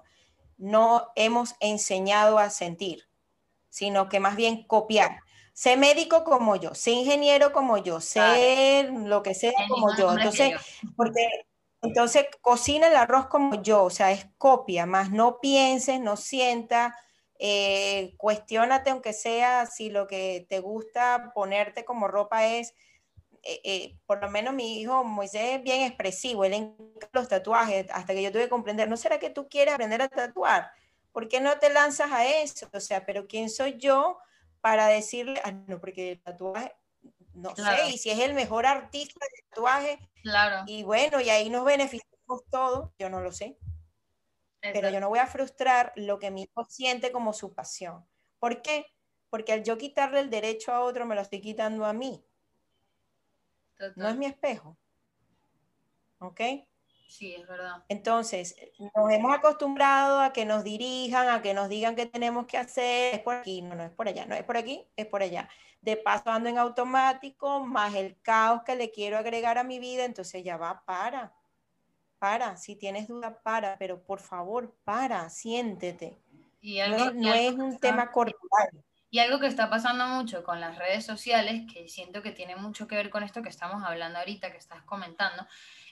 [0.58, 3.04] no hemos enseñado a sentir,
[3.70, 5.20] sino que más bien copiar
[5.54, 10.12] sé médico como yo, sé ingeniero como yo, sé lo que sea como yo.
[10.12, 10.52] Entonces,
[10.96, 11.46] porque
[11.80, 16.92] entonces cocina el arroz como yo, o sea, es copia, más no pienses, no sientas,
[17.38, 22.74] eh, cuestionate aunque sea si lo que te gusta ponerte como ropa es,
[23.44, 27.86] eh, eh, por lo menos mi hijo Moisés es bien expresivo, él encanta los tatuajes,
[27.92, 30.72] hasta que yo tuve que comprender, ¿no será que tú quieres aprender a tatuar?
[31.12, 32.68] ¿Por qué no te lanzas a eso?
[32.72, 34.18] O sea, pero ¿quién soy yo
[34.64, 36.74] para decirle, ah, no, porque el tatuaje,
[37.34, 40.64] no sé, y si es el mejor artista de tatuaje, claro.
[40.66, 43.58] y bueno, y ahí nos beneficiamos todos, yo no lo sé.
[44.62, 48.08] Pero yo no voy a frustrar lo que mi hijo siente como su pasión.
[48.38, 48.86] ¿Por qué?
[49.28, 52.24] Porque al yo quitarle el derecho a otro, me lo estoy quitando a mí.
[53.96, 54.78] No es mi espejo.
[56.20, 56.40] ¿Ok?
[57.08, 57.84] Sí, es verdad.
[57.88, 62.58] Entonces, nos hemos acostumbrado a que nos dirijan, a que nos digan qué tenemos que
[62.58, 65.22] hacer, es por aquí, no, no es por allá, no es por aquí, es por
[65.22, 65.48] allá.
[65.80, 70.04] De paso ando en automático, más el caos que le quiero agregar a mi vida,
[70.04, 71.32] entonces ya va, para,
[72.18, 76.18] para, si tienes duda, para, pero por favor, para, siéntete.
[76.60, 78.70] Y no, es un tema corporal.
[79.10, 82.88] Y algo que está pasando mucho con las redes sociales, que siento que tiene mucho
[82.88, 85.46] que ver con esto que estamos hablando ahorita, que estás comentando,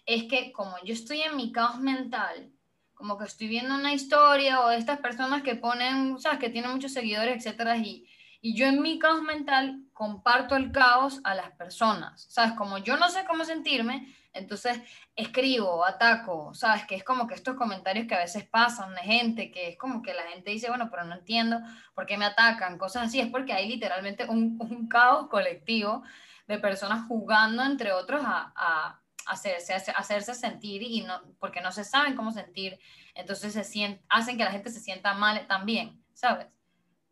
[0.06, 2.50] es que como yo estoy en mi caos mental,
[2.94, 6.92] como que estoy viendo una historia o estas personas que ponen, sabes, que tienen muchos
[6.92, 8.08] seguidores, etcétera, y,
[8.40, 12.96] y yo en mi caos mental comparto el caos a las personas, sabes, como yo
[12.96, 14.80] no sé cómo sentirme, entonces
[15.14, 19.50] escribo, ataco, sabes, que es como que estos comentarios que a veces pasan de gente,
[19.50, 21.58] que es como que la gente dice, bueno, pero no entiendo
[21.94, 26.02] por qué me atacan, cosas así, es porque hay literalmente un, un caos colectivo
[26.46, 32.14] de personas jugando entre otros a hacerse, hacerse sentir y no, porque no se saben
[32.14, 32.78] cómo sentir,
[33.14, 36.46] entonces se sienten, hacen que la gente se sienta mal también, ¿sabes?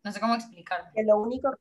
[0.03, 0.91] No sé cómo explicar.
[0.95, 1.51] lo único,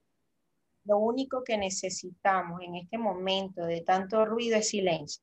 [0.84, 5.22] lo único que necesitamos en este momento de tanto ruido es silencio.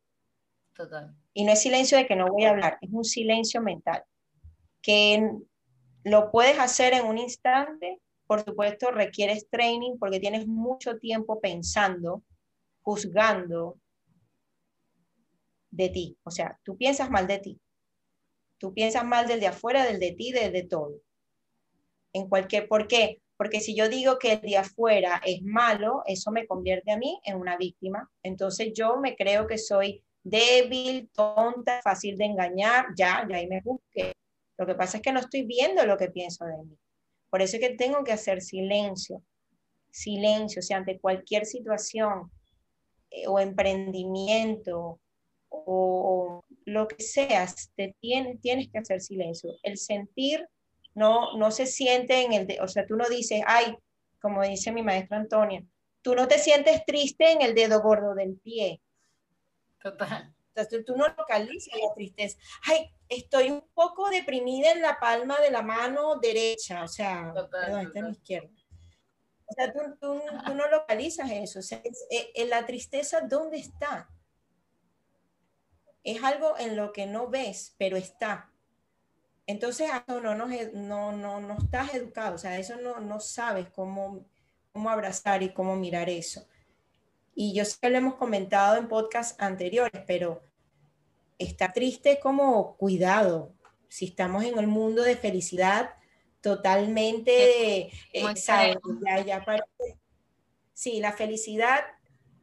[0.74, 1.16] Total.
[1.34, 4.04] Y no es silencio de que no voy a hablar, es un silencio mental,
[4.82, 5.32] que
[6.04, 12.24] lo puedes hacer en un instante por supuesto, requieres training porque tienes mucho tiempo pensando,
[12.82, 13.78] juzgando
[15.78, 16.18] de ti.
[16.24, 17.62] O sea, tú piensas mal de ti.
[18.58, 20.96] Tú piensas mal del de afuera, del de ti, del de todo.
[22.14, 23.22] En cualquier, ¿por qué?
[23.38, 27.20] Porque si yo digo que el de afuera es malo, eso me convierte a mí
[27.24, 28.10] en una víctima.
[28.24, 33.62] Entonces yo me creo que soy débil, tonta, fácil de engañar, ya, ya ahí me
[33.62, 34.14] busqué.
[34.58, 36.78] Lo que pasa es que no estoy viendo lo que pienso de mí.
[37.30, 39.22] Por eso es que tengo que hacer silencio,
[39.92, 42.32] silencio, o sea, ante cualquier situación
[43.12, 45.00] eh, o emprendimiento
[45.70, 49.52] o, lo que seas, te tienes, tienes que hacer silencio.
[49.64, 50.48] El sentir
[50.94, 53.78] no, no se siente en el, o sea, tú no dices, ay,
[54.20, 55.64] como dice mi maestra Antonia,
[56.02, 58.82] tú no te sientes triste en el dedo gordo del pie.
[59.82, 60.34] Total.
[60.56, 62.38] Entonces tú no localizas la tristeza.
[62.64, 67.82] Ay, estoy un poco deprimida en la palma de la mano derecha, o sea, perdón,
[67.82, 68.50] está en la izquierda.
[69.46, 71.60] O sea, tú, tú, tú, no localizas eso.
[71.60, 74.10] O sea, eh, la tristeza, ¿dónde está?
[76.08, 78.50] Es algo en lo que no ves, pero está.
[79.46, 84.26] Entonces, no, no, no, no, no estás educado, o sea, eso no, no sabes cómo,
[84.72, 86.48] cómo abrazar y cómo mirar eso.
[87.36, 90.42] Y yo sé que lo hemos comentado en podcasts anteriores, pero
[91.38, 93.54] está triste como cuidado.
[93.90, 95.90] Si estamos en el mundo de felicidad,
[96.40, 99.46] totalmente, eh, ya, ya
[100.72, 101.84] Sí, la felicidad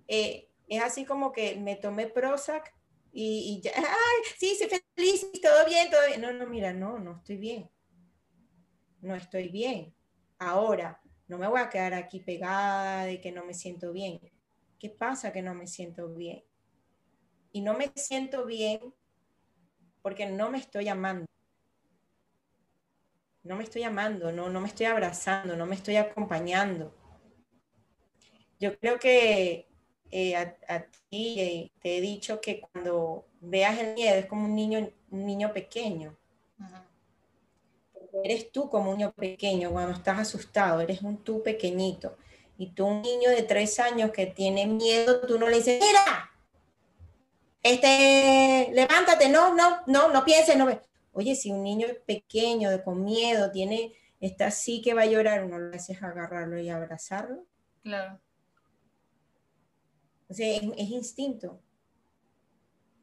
[0.07, 2.75] eh, es así como que me tomé Prozac
[3.17, 6.21] y, ya, ay, sí, soy feliz, todo bien, todo bien.
[6.21, 7.71] No, no, mira, no, no estoy bien.
[9.01, 9.95] No estoy bien.
[10.39, 14.21] Ahora, no me voy a quedar aquí pegada de que no me siento bien.
[14.81, 16.43] ¿Qué pasa que no me siento bien?
[17.53, 18.81] Y no me siento bien
[20.03, 21.27] porque no me estoy amando.
[23.45, 26.93] No me estoy amando, no, no me estoy abrazando, no me estoy acompañando.
[28.59, 29.69] Yo creo que
[30.17, 34.55] eh, a, ti eh, te he dicho que cuando veas el miedo es como un
[34.55, 36.17] niño, un niño pequeño.
[38.23, 42.17] Eres tú como un niño pequeño cuando estás asustado, eres un tú pequeñito.
[42.57, 46.31] Y tú, un niño de tres años que tiene miedo, tú no le dices, mira,
[47.61, 50.69] este, levántate, no, no, no, no pienses, no.
[51.13, 55.59] Oye, si un niño pequeño, con miedo, tiene, está así que va a llorar, uno
[55.59, 57.45] lo haces agarrarlo y abrazarlo.
[57.83, 58.21] Claro.
[60.35, 61.61] O sea, es, instinto.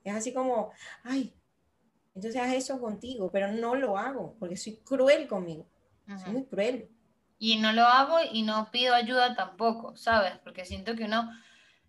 [0.04, 0.72] Es así como,
[1.04, 1.34] ay,
[2.14, 5.66] entonces haz eso contigo, pero no lo hago porque soy cruel conmigo.
[6.24, 6.90] Soy muy cruel.
[7.38, 10.38] Y no lo hago y no pido ayuda tampoco, ¿sabes?
[10.44, 11.32] Porque siento que uno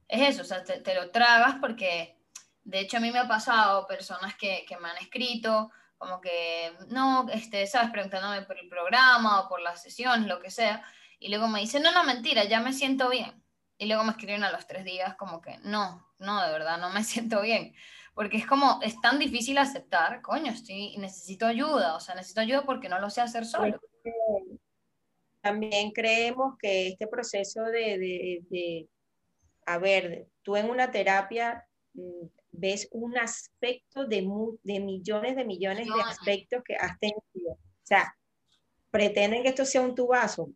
[0.09, 2.17] es eso, o sea, te lo tragas porque
[2.65, 7.27] de hecho, a mí me ha pasado personas que, me han escrito, como que, no,
[7.31, 10.85] este, sabes, preguntándome por el programa o por las sesiones, lo que sea,
[11.19, 13.43] y luego me dicen, no, no, mentira, ya me siento bien.
[13.79, 16.91] Y luego me escriben a los tres días como que, no, no, de verdad, no
[16.91, 17.75] me siento bien.
[18.15, 22.65] Porque es como, es tan difícil aceptar, coño, estoy, necesito ayuda, o sea, necesito ayuda
[22.65, 23.81] porque no lo sé hacer solo.
[25.41, 28.89] También creemos que este proceso de, de, de
[29.67, 34.29] a ver, tú en una terapia mm, ves un aspecto de,
[34.63, 37.53] de millones de millones de aspectos que has tenido.
[37.53, 38.15] O sea,
[38.91, 40.51] pretenden que esto sea un tubazo.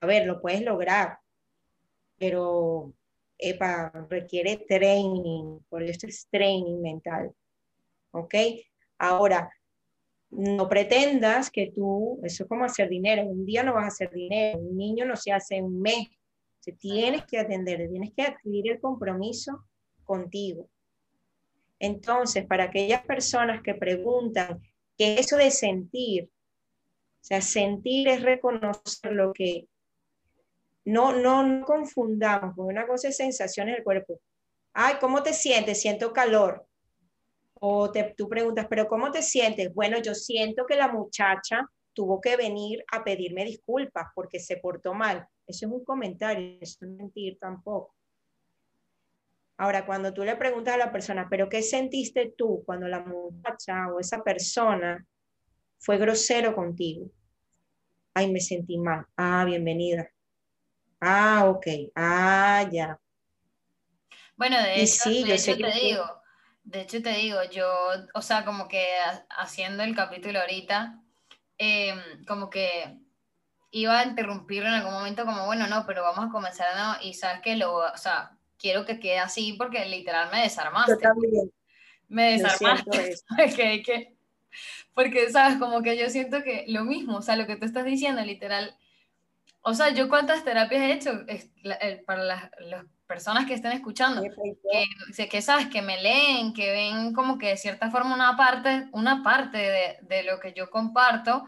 [0.00, 1.18] A ver, lo puedes lograr,
[2.18, 2.92] pero
[3.38, 7.32] epa, requiere training, por eso es training mental.
[8.12, 8.34] ¿Ok?
[8.98, 9.50] Ahora,
[10.30, 14.10] no pretendas que tú, eso es como hacer dinero, un día no vas a hacer
[14.10, 16.08] dinero, un niño no se hace un mes,
[16.60, 19.64] se tienes que atender, tienes que adquirir el compromiso
[20.04, 20.68] contigo.
[21.78, 24.62] Entonces, para aquellas personas que preguntan
[24.96, 29.66] qué eso de sentir, o sea, sentir es reconocer lo que
[30.84, 34.20] no, no, no confundamos, porque una cosa es sensaciones del cuerpo.
[34.72, 35.80] Ay, ¿cómo te sientes?
[35.80, 36.66] Siento calor.
[37.54, 39.72] O te, tú preguntas, ¿pero cómo te sientes?
[39.72, 44.92] Bueno, yo siento que la muchacha tuvo que venir a pedirme disculpas porque se portó
[44.92, 45.26] mal.
[45.46, 47.94] Eso es un comentario, no es mentir tampoco.
[49.56, 53.86] Ahora, cuando tú le preguntas a la persona, ¿pero qué sentiste tú cuando la muchacha
[53.92, 55.06] o esa persona
[55.78, 57.06] fue grosero contigo?
[58.14, 59.06] Ay, me sentí mal.
[59.16, 60.10] Ah, bienvenida.
[61.06, 61.66] Ah, ok.
[61.94, 62.98] Ah, ya.
[64.36, 66.22] Bueno, de hecho, de hecho te digo,
[66.64, 67.68] de hecho te digo, yo,
[68.14, 68.82] o sea, como que
[69.28, 70.98] haciendo el capítulo ahorita,
[71.58, 72.96] em, como que
[73.70, 77.06] iba a interrumpirlo en algún momento como, bueno, no, pero vamos a comenzar, ¿no?
[77.06, 81.06] Y sabes que lo, o sea, quiero que quede así porque literal me desarmaste.
[82.08, 83.16] Me desarmaste.
[84.94, 85.58] porque, ¿sabes?
[85.58, 88.74] Como que yo siento que lo mismo, o sea, lo que tú estás diciendo, literal,
[89.66, 91.24] O sea, yo cuántas terapias he hecho
[92.06, 92.50] para las,
[93.06, 97.56] personas que estén escuchando, que, que, sabes, que me leen, que ven como que de
[97.56, 101.46] cierta forma una parte, una parte de, de lo que yo comparto.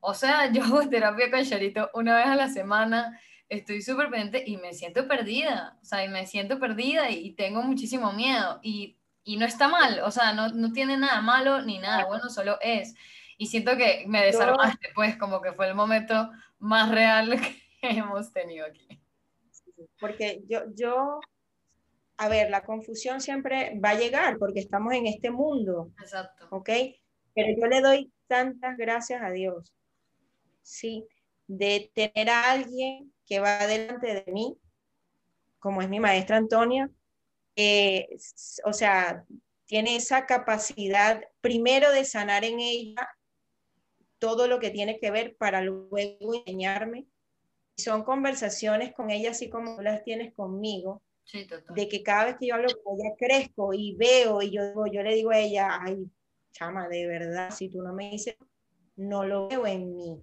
[0.00, 4.42] O sea, yo hago terapia con Charito una vez a la semana, estoy súper pendiente
[4.44, 8.96] y me siento perdida, o sea, y me siento perdida y, tengo muchísimo miedo y,
[9.22, 12.58] y, no está mal, o sea, no, no tiene nada malo ni nada bueno, solo
[12.60, 12.94] es.
[13.42, 17.28] Y siento que me desarmaste, pues, como que fue el momento más real
[17.80, 18.86] que hemos tenido aquí.
[19.98, 21.18] Porque yo, yo,
[22.18, 25.90] a ver, la confusión siempre va a llegar porque estamos en este mundo.
[26.00, 26.46] Exacto.
[26.52, 26.70] ¿Ok?
[27.34, 29.74] Pero yo le doy tantas gracias a Dios,
[30.62, 31.04] ¿sí?
[31.48, 34.56] De tener a alguien que va delante de mí,
[35.58, 36.88] como es mi maestra Antonia,
[37.56, 38.08] eh,
[38.64, 39.24] o sea,
[39.66, 43.08] tiene esa capacidad primero de sanar en ella
[44.22, 47.08] todo lo que tiene que ver para luego enseñarme.
[47.76, 51.02] Son conversaciones con ella, así como las tienes conmigo,
[51.74, 55.02] de que cada vez que yo hablo con ella crezco y veo y yo, yo
[55.02, 56.08] le digo a ella, ay,
[56.52, 58.36] chama, de verdad, si tú no me dices,
[58.94, 60.22] no lo veo en mí.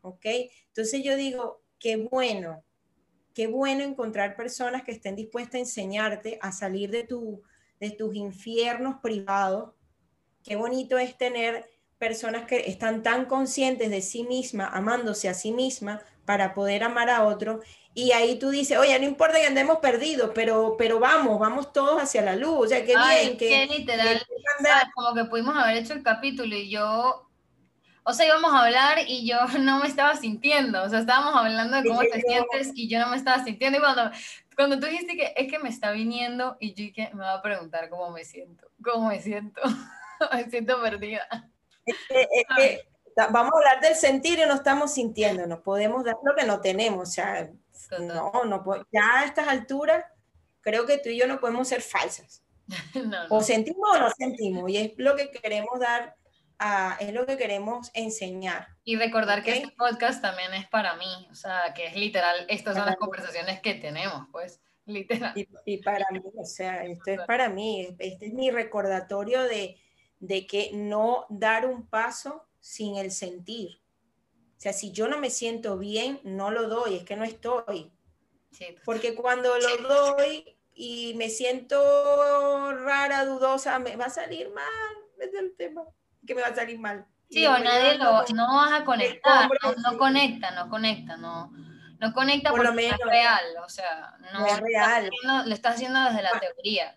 [0.00, 0.24] ¿Ok?
[0.68, 2.64] Entonces yo digo, qué bueno,
[3.34, 7.42] qué bueno encontrar personas que estén dispuestas a enseñarte a salir de, tu,
[7.80, 9.74] de tus infiernos privados.
[10.42, 15.52] Qué bonito es tener personas que están tan conscientes de sí misma, amándose a sí
[15.52, 17.60] misma para poder amar a otro.
[17.94, 22.02] Y ahí tú dices, oye, no importa que andemos perdidos, pero, pero vamos, vamos todos
[22.02, 22.66] hacia la luz.
[22.66, 23.36] O sea, qué bien.
[23.36, 24.20] Qué literal.
[24.94, 27.30] como que pudimos haber hecho el capítulo y yo,
[28.02, 30.82] o sea, íbamos a hablar y yo no me estaba sintiendo.
[30.82, 33.78] O sea, estábamos hablando de cómo te sientes y yo no me estaba sintiendo.
[33.78, 34.10] Y cuando,
[34.56, 37.42] cuando tú dijiste que es que me está viniendo y yo que me va a
[37.42, 39.60] preguntar cómo me siento, cómo me siento.
[40.32, 41.28] me siento perdida.
[41.86, 42.86] Es que,
[43.30, 46.60] vamos a hablar del sentir y no estamos sintiendo, no podemos dar lo que no
[46.60, 47.50] tenemos, o sea,
[48.00, 50.04] no, no, ya a estas alturas
[50.60, 52.42] creo que tú y yo no podemos ser falsas.
[53.28, 56.16] O sentimos o no sentimos, y es lo que queremos dar,
[56.58, 58.68] a, es lo que queremos enseñar.
[58.84, 62.76] Y recordar que este podcast también es para mí, o sea, que es literal, estas
[62.76, 65.32] son las conversaciones que tenemos, pues, literal.
[65.36, 69.76] Y, y para mí, o sea, esto es para mí, este es mi recordatorio de,
[70.20, 73.80] de que no dar un paso sin el sentir.
[74.56, 77.92] O sea, si yo no me siento bien, no lo doy, es que no estoy.
[78.84, 84.64] Porque cuando lo doy y me siento rara, dudosa, me va a salir mal,
[85.18, 85.82] es el tema,
[86.26, 87.06] que me va a salir mal.
[87.30, 89.48] Sí, o nadie lo, no vas a conectar,
[89.82, 91.50] no, conecta, no conecta, no,
[91.98, 95.10] no conecta Por porque lo es real, o sea, no, es real.
[95.46, 96.96] lo estás haciendo desde la teoría.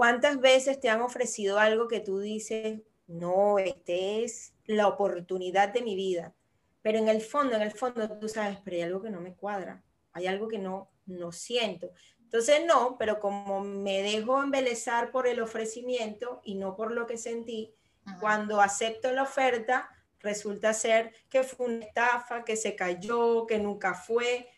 [0.00, 5.82] ¿Cuántas veces te han ofrecido algo que tú dices, no, este es la oportunidad de
[5.82, 6.34] mi vida?
[6.80, 9.34] Pero en el fondo, en el fondo tú sabes, pero hay algo que no me
[9.34, 11.92] cuadra, hay algo que no, no siento.
[12.18, 17.18] Entonces no, pero como me dejo embelezar por el ofrecimiento y no por lo que
[17.18, 17.74] sentí,
[18.20, 23.92] cuando acepto la oferta, resulta ser que fue una estafa, que se cayó, que nunca
[23.92, 24.48] fue.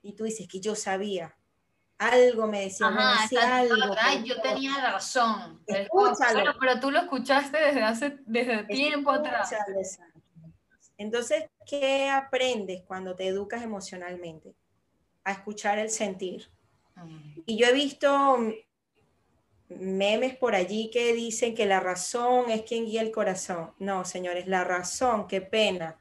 [0.00, 1.37] Y tú dices que yo sabía,
[1.98, 3.74] algo me decía, algo.
[4.24, 5.62] yo tenía razón.
[5.66, 6.54] Escúchalo.
[6.58, 9.52] Pero, tú lo escuchaste desde hace desde tiempo atrás.
[10.96, 14.54] Entonces, ¿qué aprendes cuando te educas emocionalmente?
[15.24, 16.50] A escuchar el sentir.
[16.96, 17.40] Mm.
[17.46, 18.38] Y yo he visto
[19.68, 23.74] memes por allí que dicen que la razón es quien guía el corazón.
[23.78, 25.98] No, señores, la razón, qué pena.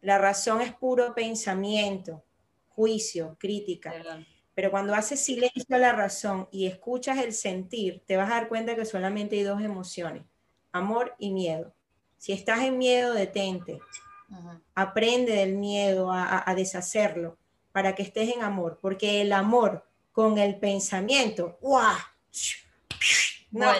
[0.00, 2.24] La razón es puro pensamiento,
[2.68, 3.92] juicio, crítica.
[4.54, 8.48] Pero cuando haces silencio a la razón y escuchas el sentir, te vas a dar
[8.48, 10.22] cuenta que solamente hay dos emociones,
[10.72, 11.72] amor y miedo.
[12.18, 13.80] Si estás en miedo, detente.
[14.74, 17.36] Aprende del miedo a, deshacerlo
[17.72, 21.96] para que estés en amor, porque el amor con el pensamiento, ¡guau!
[23.50, 23.72] No,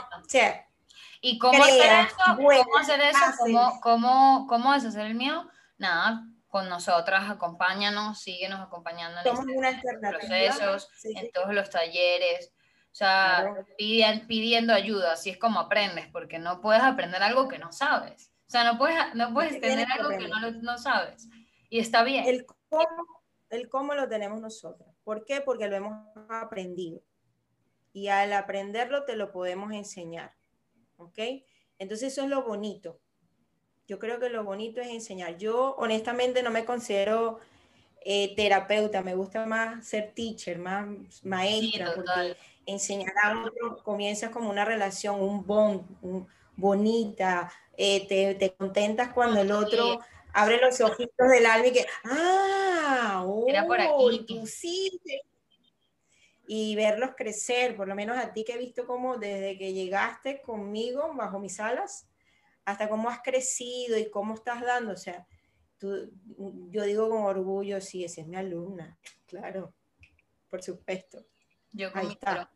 [1.20, 2.16] ¿Y cómo hacer eso?
[2.36, 3.18] ¿Cómo hacer eso?
[3.38, 5.48] ¿Cómo, cómo, cómo deshacer el miedo?
[5.78, 12.54] Nada, con nosotras, acompáñanos, síguenos acompañando en este procesos, en todos los talleres,
[12.92, 17.72] o sea, pidiendo, ayuda, así es como aprendes, porque no puedes aprender algo que no
[17.72, 21.28] sabes, o sea, no puedes, no puedes tener algo que no, no, sabes,
[21.70, 22.24] y está bien.
[22.24, 25.40] El cómo, el cómo lo tenemos nosotros, ¿por qué?
[25.40, 27.02] Porque lo hemos aprendido,
[27.92, 30.36] y al aprenderlo te lo podemos enseñar,
[30.98, 31.18] ¿ok?
[31.78, 33.00] Entonces eso es lo bonito,
[33.86, 35.36] yo creo que lo bonito es enseñar.
[35.36, 37.40] Yo honestamente no me considero
[38.04, 40.86] eh, terapeuta, me gusta más ser teacher, más
[41.22, 45.82] maestra, porque enseñar a otro comienza como una relación, un bond,
[46.56, 50.00] bonita, eh, te, te, contentas cuando el otro
[50.32, 54.24] abre los ojitos del alma y que, ah, Era por aquí.
[54.26, 55.00] tú sí.
[56.46, 60.42] Y verlos crecer, por lo menos a ti que he visto como desde que llegaste
[60.42, 62.06] conmigo bajo mis alas,
[62.64, 65.26] hasta cómo has crecido y cómo estás dando, o sea,
[65.78, 66.10] tú,
[66.70, 69.74] yo digo con orgullo, sí, esa es mi alumna, claro,
[70.48, 71.24] por supuesto.
[71.72, 72.50] Yo con Ahí mis está.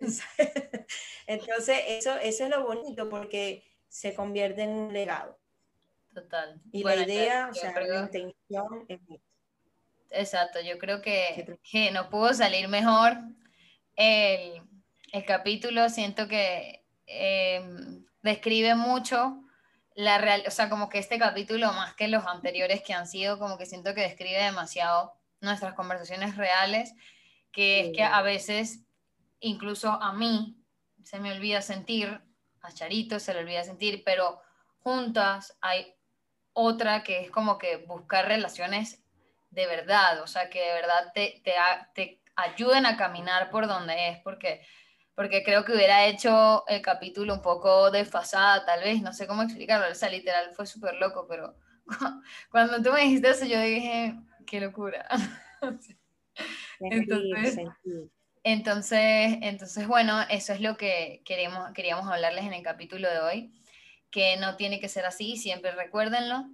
[1.26, 5.38] Entonces, eso, eso es lo bonito porque se convierte en un legado.
[6.14, 6.60] Total.
[6.72, 9.00] Y Bueno, la idea, o sea, creo- la intención es
[10.10, 13.14] Exacto, yo creo que, que no pudo salir mejor
[13.94, 14.62] el,
[15.12, 15.88] el capítulo.
[15.90, 17.60] Siento que eh,
[18.22, 19.42] describe mucho
[19.94, 23.38] la real, o sea, como que este capítulo, más que los anteriores que han sido,
[23.38, 26.94] como que siento que describe demasiado nuestras conversaciones reales,
[27.52, 28.84] que es que a veces,
[29.40, 30.56] incluso a mí,
[31.02, 32.20] se me olvida sentir,
[32.60, 34.40] a Charito se le olvida sentir, pero
[34.80, 35.94] juntas hay
[36.52, 39.02] otra que es como que buscar relaciones
[39.50, 41.54] de verdad, o sea, que de verdad te, te,
[41.94, 44.64] te ayuden a caminar por donde es, porque,
[45.18, 49.42] porque creo que hubiera hecho el capítulo un poco desfasada, tal vez, no sé cómo
[49.42, 51.56] explicarlo, o sea, literal fue súper loco, pero
[52.52, 54.14] cuando tú me dijiste eso, yo dije,
[54.46, 55.08] qué locura.
[56.78, 57.58] Entonces-.
[58.44, 63.52] Entonces, entonces, bueno, eso es lo que queremos, queríamos hablarles en el capítulo de hoy,
[64.12, 66.48] que no tiene que ser así, siempre recuérdenlo.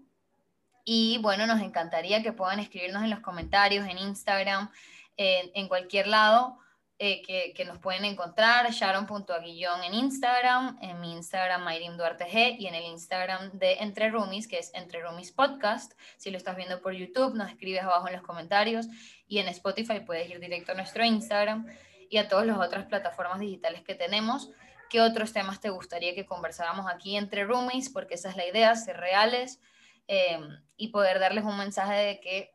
[0.86, 4.70] Y bueno, nos encantaría que puedan escribirnos en los comentarios, en Instagram,
[5.18, 6.63] en, en cualquier lado
[6.98, 12.68] eh, que, nos pueden encontrar, sharon.aguillón en Instagram, en mi Instagram Mayrim Duarte G y
[12.68, 15.98] en el Instagram de Entre Roomies, que es Entre Roomies Podcast.
[16.16, 18.86] Si lo estás viendo por YouTube, nos escribes abajo en los comentarios
[19.26, 21.66] y en Spotify puedes ir directo a nuestro Instagram
[22.08, 24.50] y a todas las otras plataformas digitales que tenemos.
[24.88, 27.90] ¿Qué otros temas te gustaría que conversáramos aquí entre roomies?
[27.90, 29.60] Porque esa es la idea, ser reales
[30.06, 30.38] eh,
[30.76, 32.52] y poder darles un mensaje de que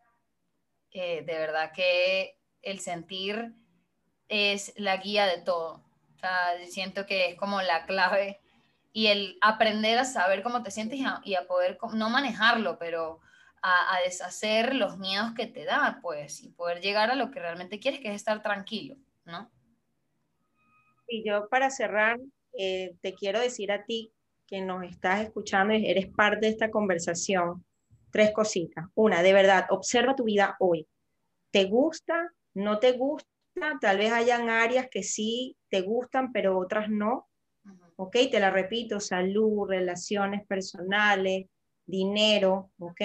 [0.92, 3.54] eh, de verdad que el sentir
[4.30, 5.84] es la guía de todo.
[6.21, 8.39] O siento que es como la clave
[8.93, 13.19] y el aprender a saber cómo te sientes y a, poder, no manejarlo, pero
[13.61, 17.39] a, a deshacer los miedos que te da, pues, y poder llegar a lo que
[17.39, 19.49] realmente quieres, que es estar tranquilo, ¿no?
[21.07, 22.19] Y yo para cerrar,
[22.53, 24.11] eh, te quiero decir a ti
[24.47, 27.63] que nos estás escuchando y eres parte de esta conversación,
[28.11, 28.86] tres cositas.
[28.95, 30.88] Una, de verdad, observa tu vida hoy.
[31.51, 32.32] ¿Te gusta?
[32.53, 33.30] ¿No te gusta?
[33.82, 37.28] Tal vez hayan áreas que sí te gustan, pero otras no.
[37.95, 38.16] ¿Ok?
[38.32, 41.47] Te la repito, salud, relaciones personales,
[41.86, 43.01] dinero, ¿ok?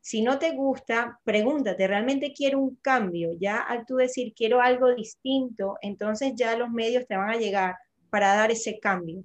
[0.00, 3.30] Si no te gusta, pregúntate, ¿realmente quiero un cambio?
[3.38, 7.76] Ya al tú decir quiero algo distinto, entonces ya los medios te van a llegar
[8.10, 9.24] para dar ese cambio.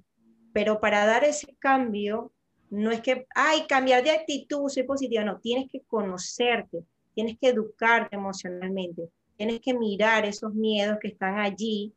[0.52, 2.32] Pero para dar ese cambio,
[2.70, 7.48] no es que, ay, cambiar de actitud, soy positiva, no, tienes que conocerte, tienes que
[7.48, 9.08] educarte emocionalmente,
[9.38, 11.94] tienes que mirar esos miedos que están allí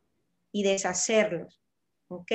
[0.52, 1.60] y deshacerlos,
[2.08, 2.32] ¿ok?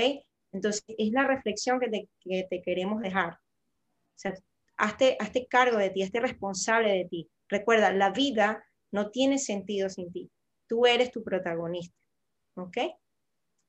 [0.52, 3.34] Entonces, es la reflexión que te, que te queremos dejar.
[3.34, 4.34] O sea,
[4.76, 7.30] hazte, hazte cargo de ti, hazte responsable de ti.
[7.48, 10.30] Recuerda, la vida no tiene sentido sin ti.
[10.66, 11.96] Tú eres tu protagonista,
[12.56, 12.78] ¿ok?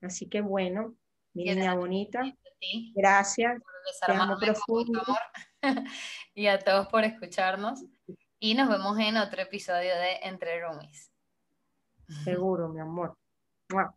[0.01, 0.95] Así que bueno,
[1.33, 2.23] mi niña bonita,
[2.59, 3.61] Sí, gracias.
[3.61, 4.99] por Te amo profundo.
[5.05, 5.19] amor.
[6.33, 7.83] y a todos por escucharnos.
[8.39, 11.11] Y nos vemos en otro episodio de Entre Roomies.
[12.09, 13.13] Seguro, mi amor.
[13.69, 13.93] Mua.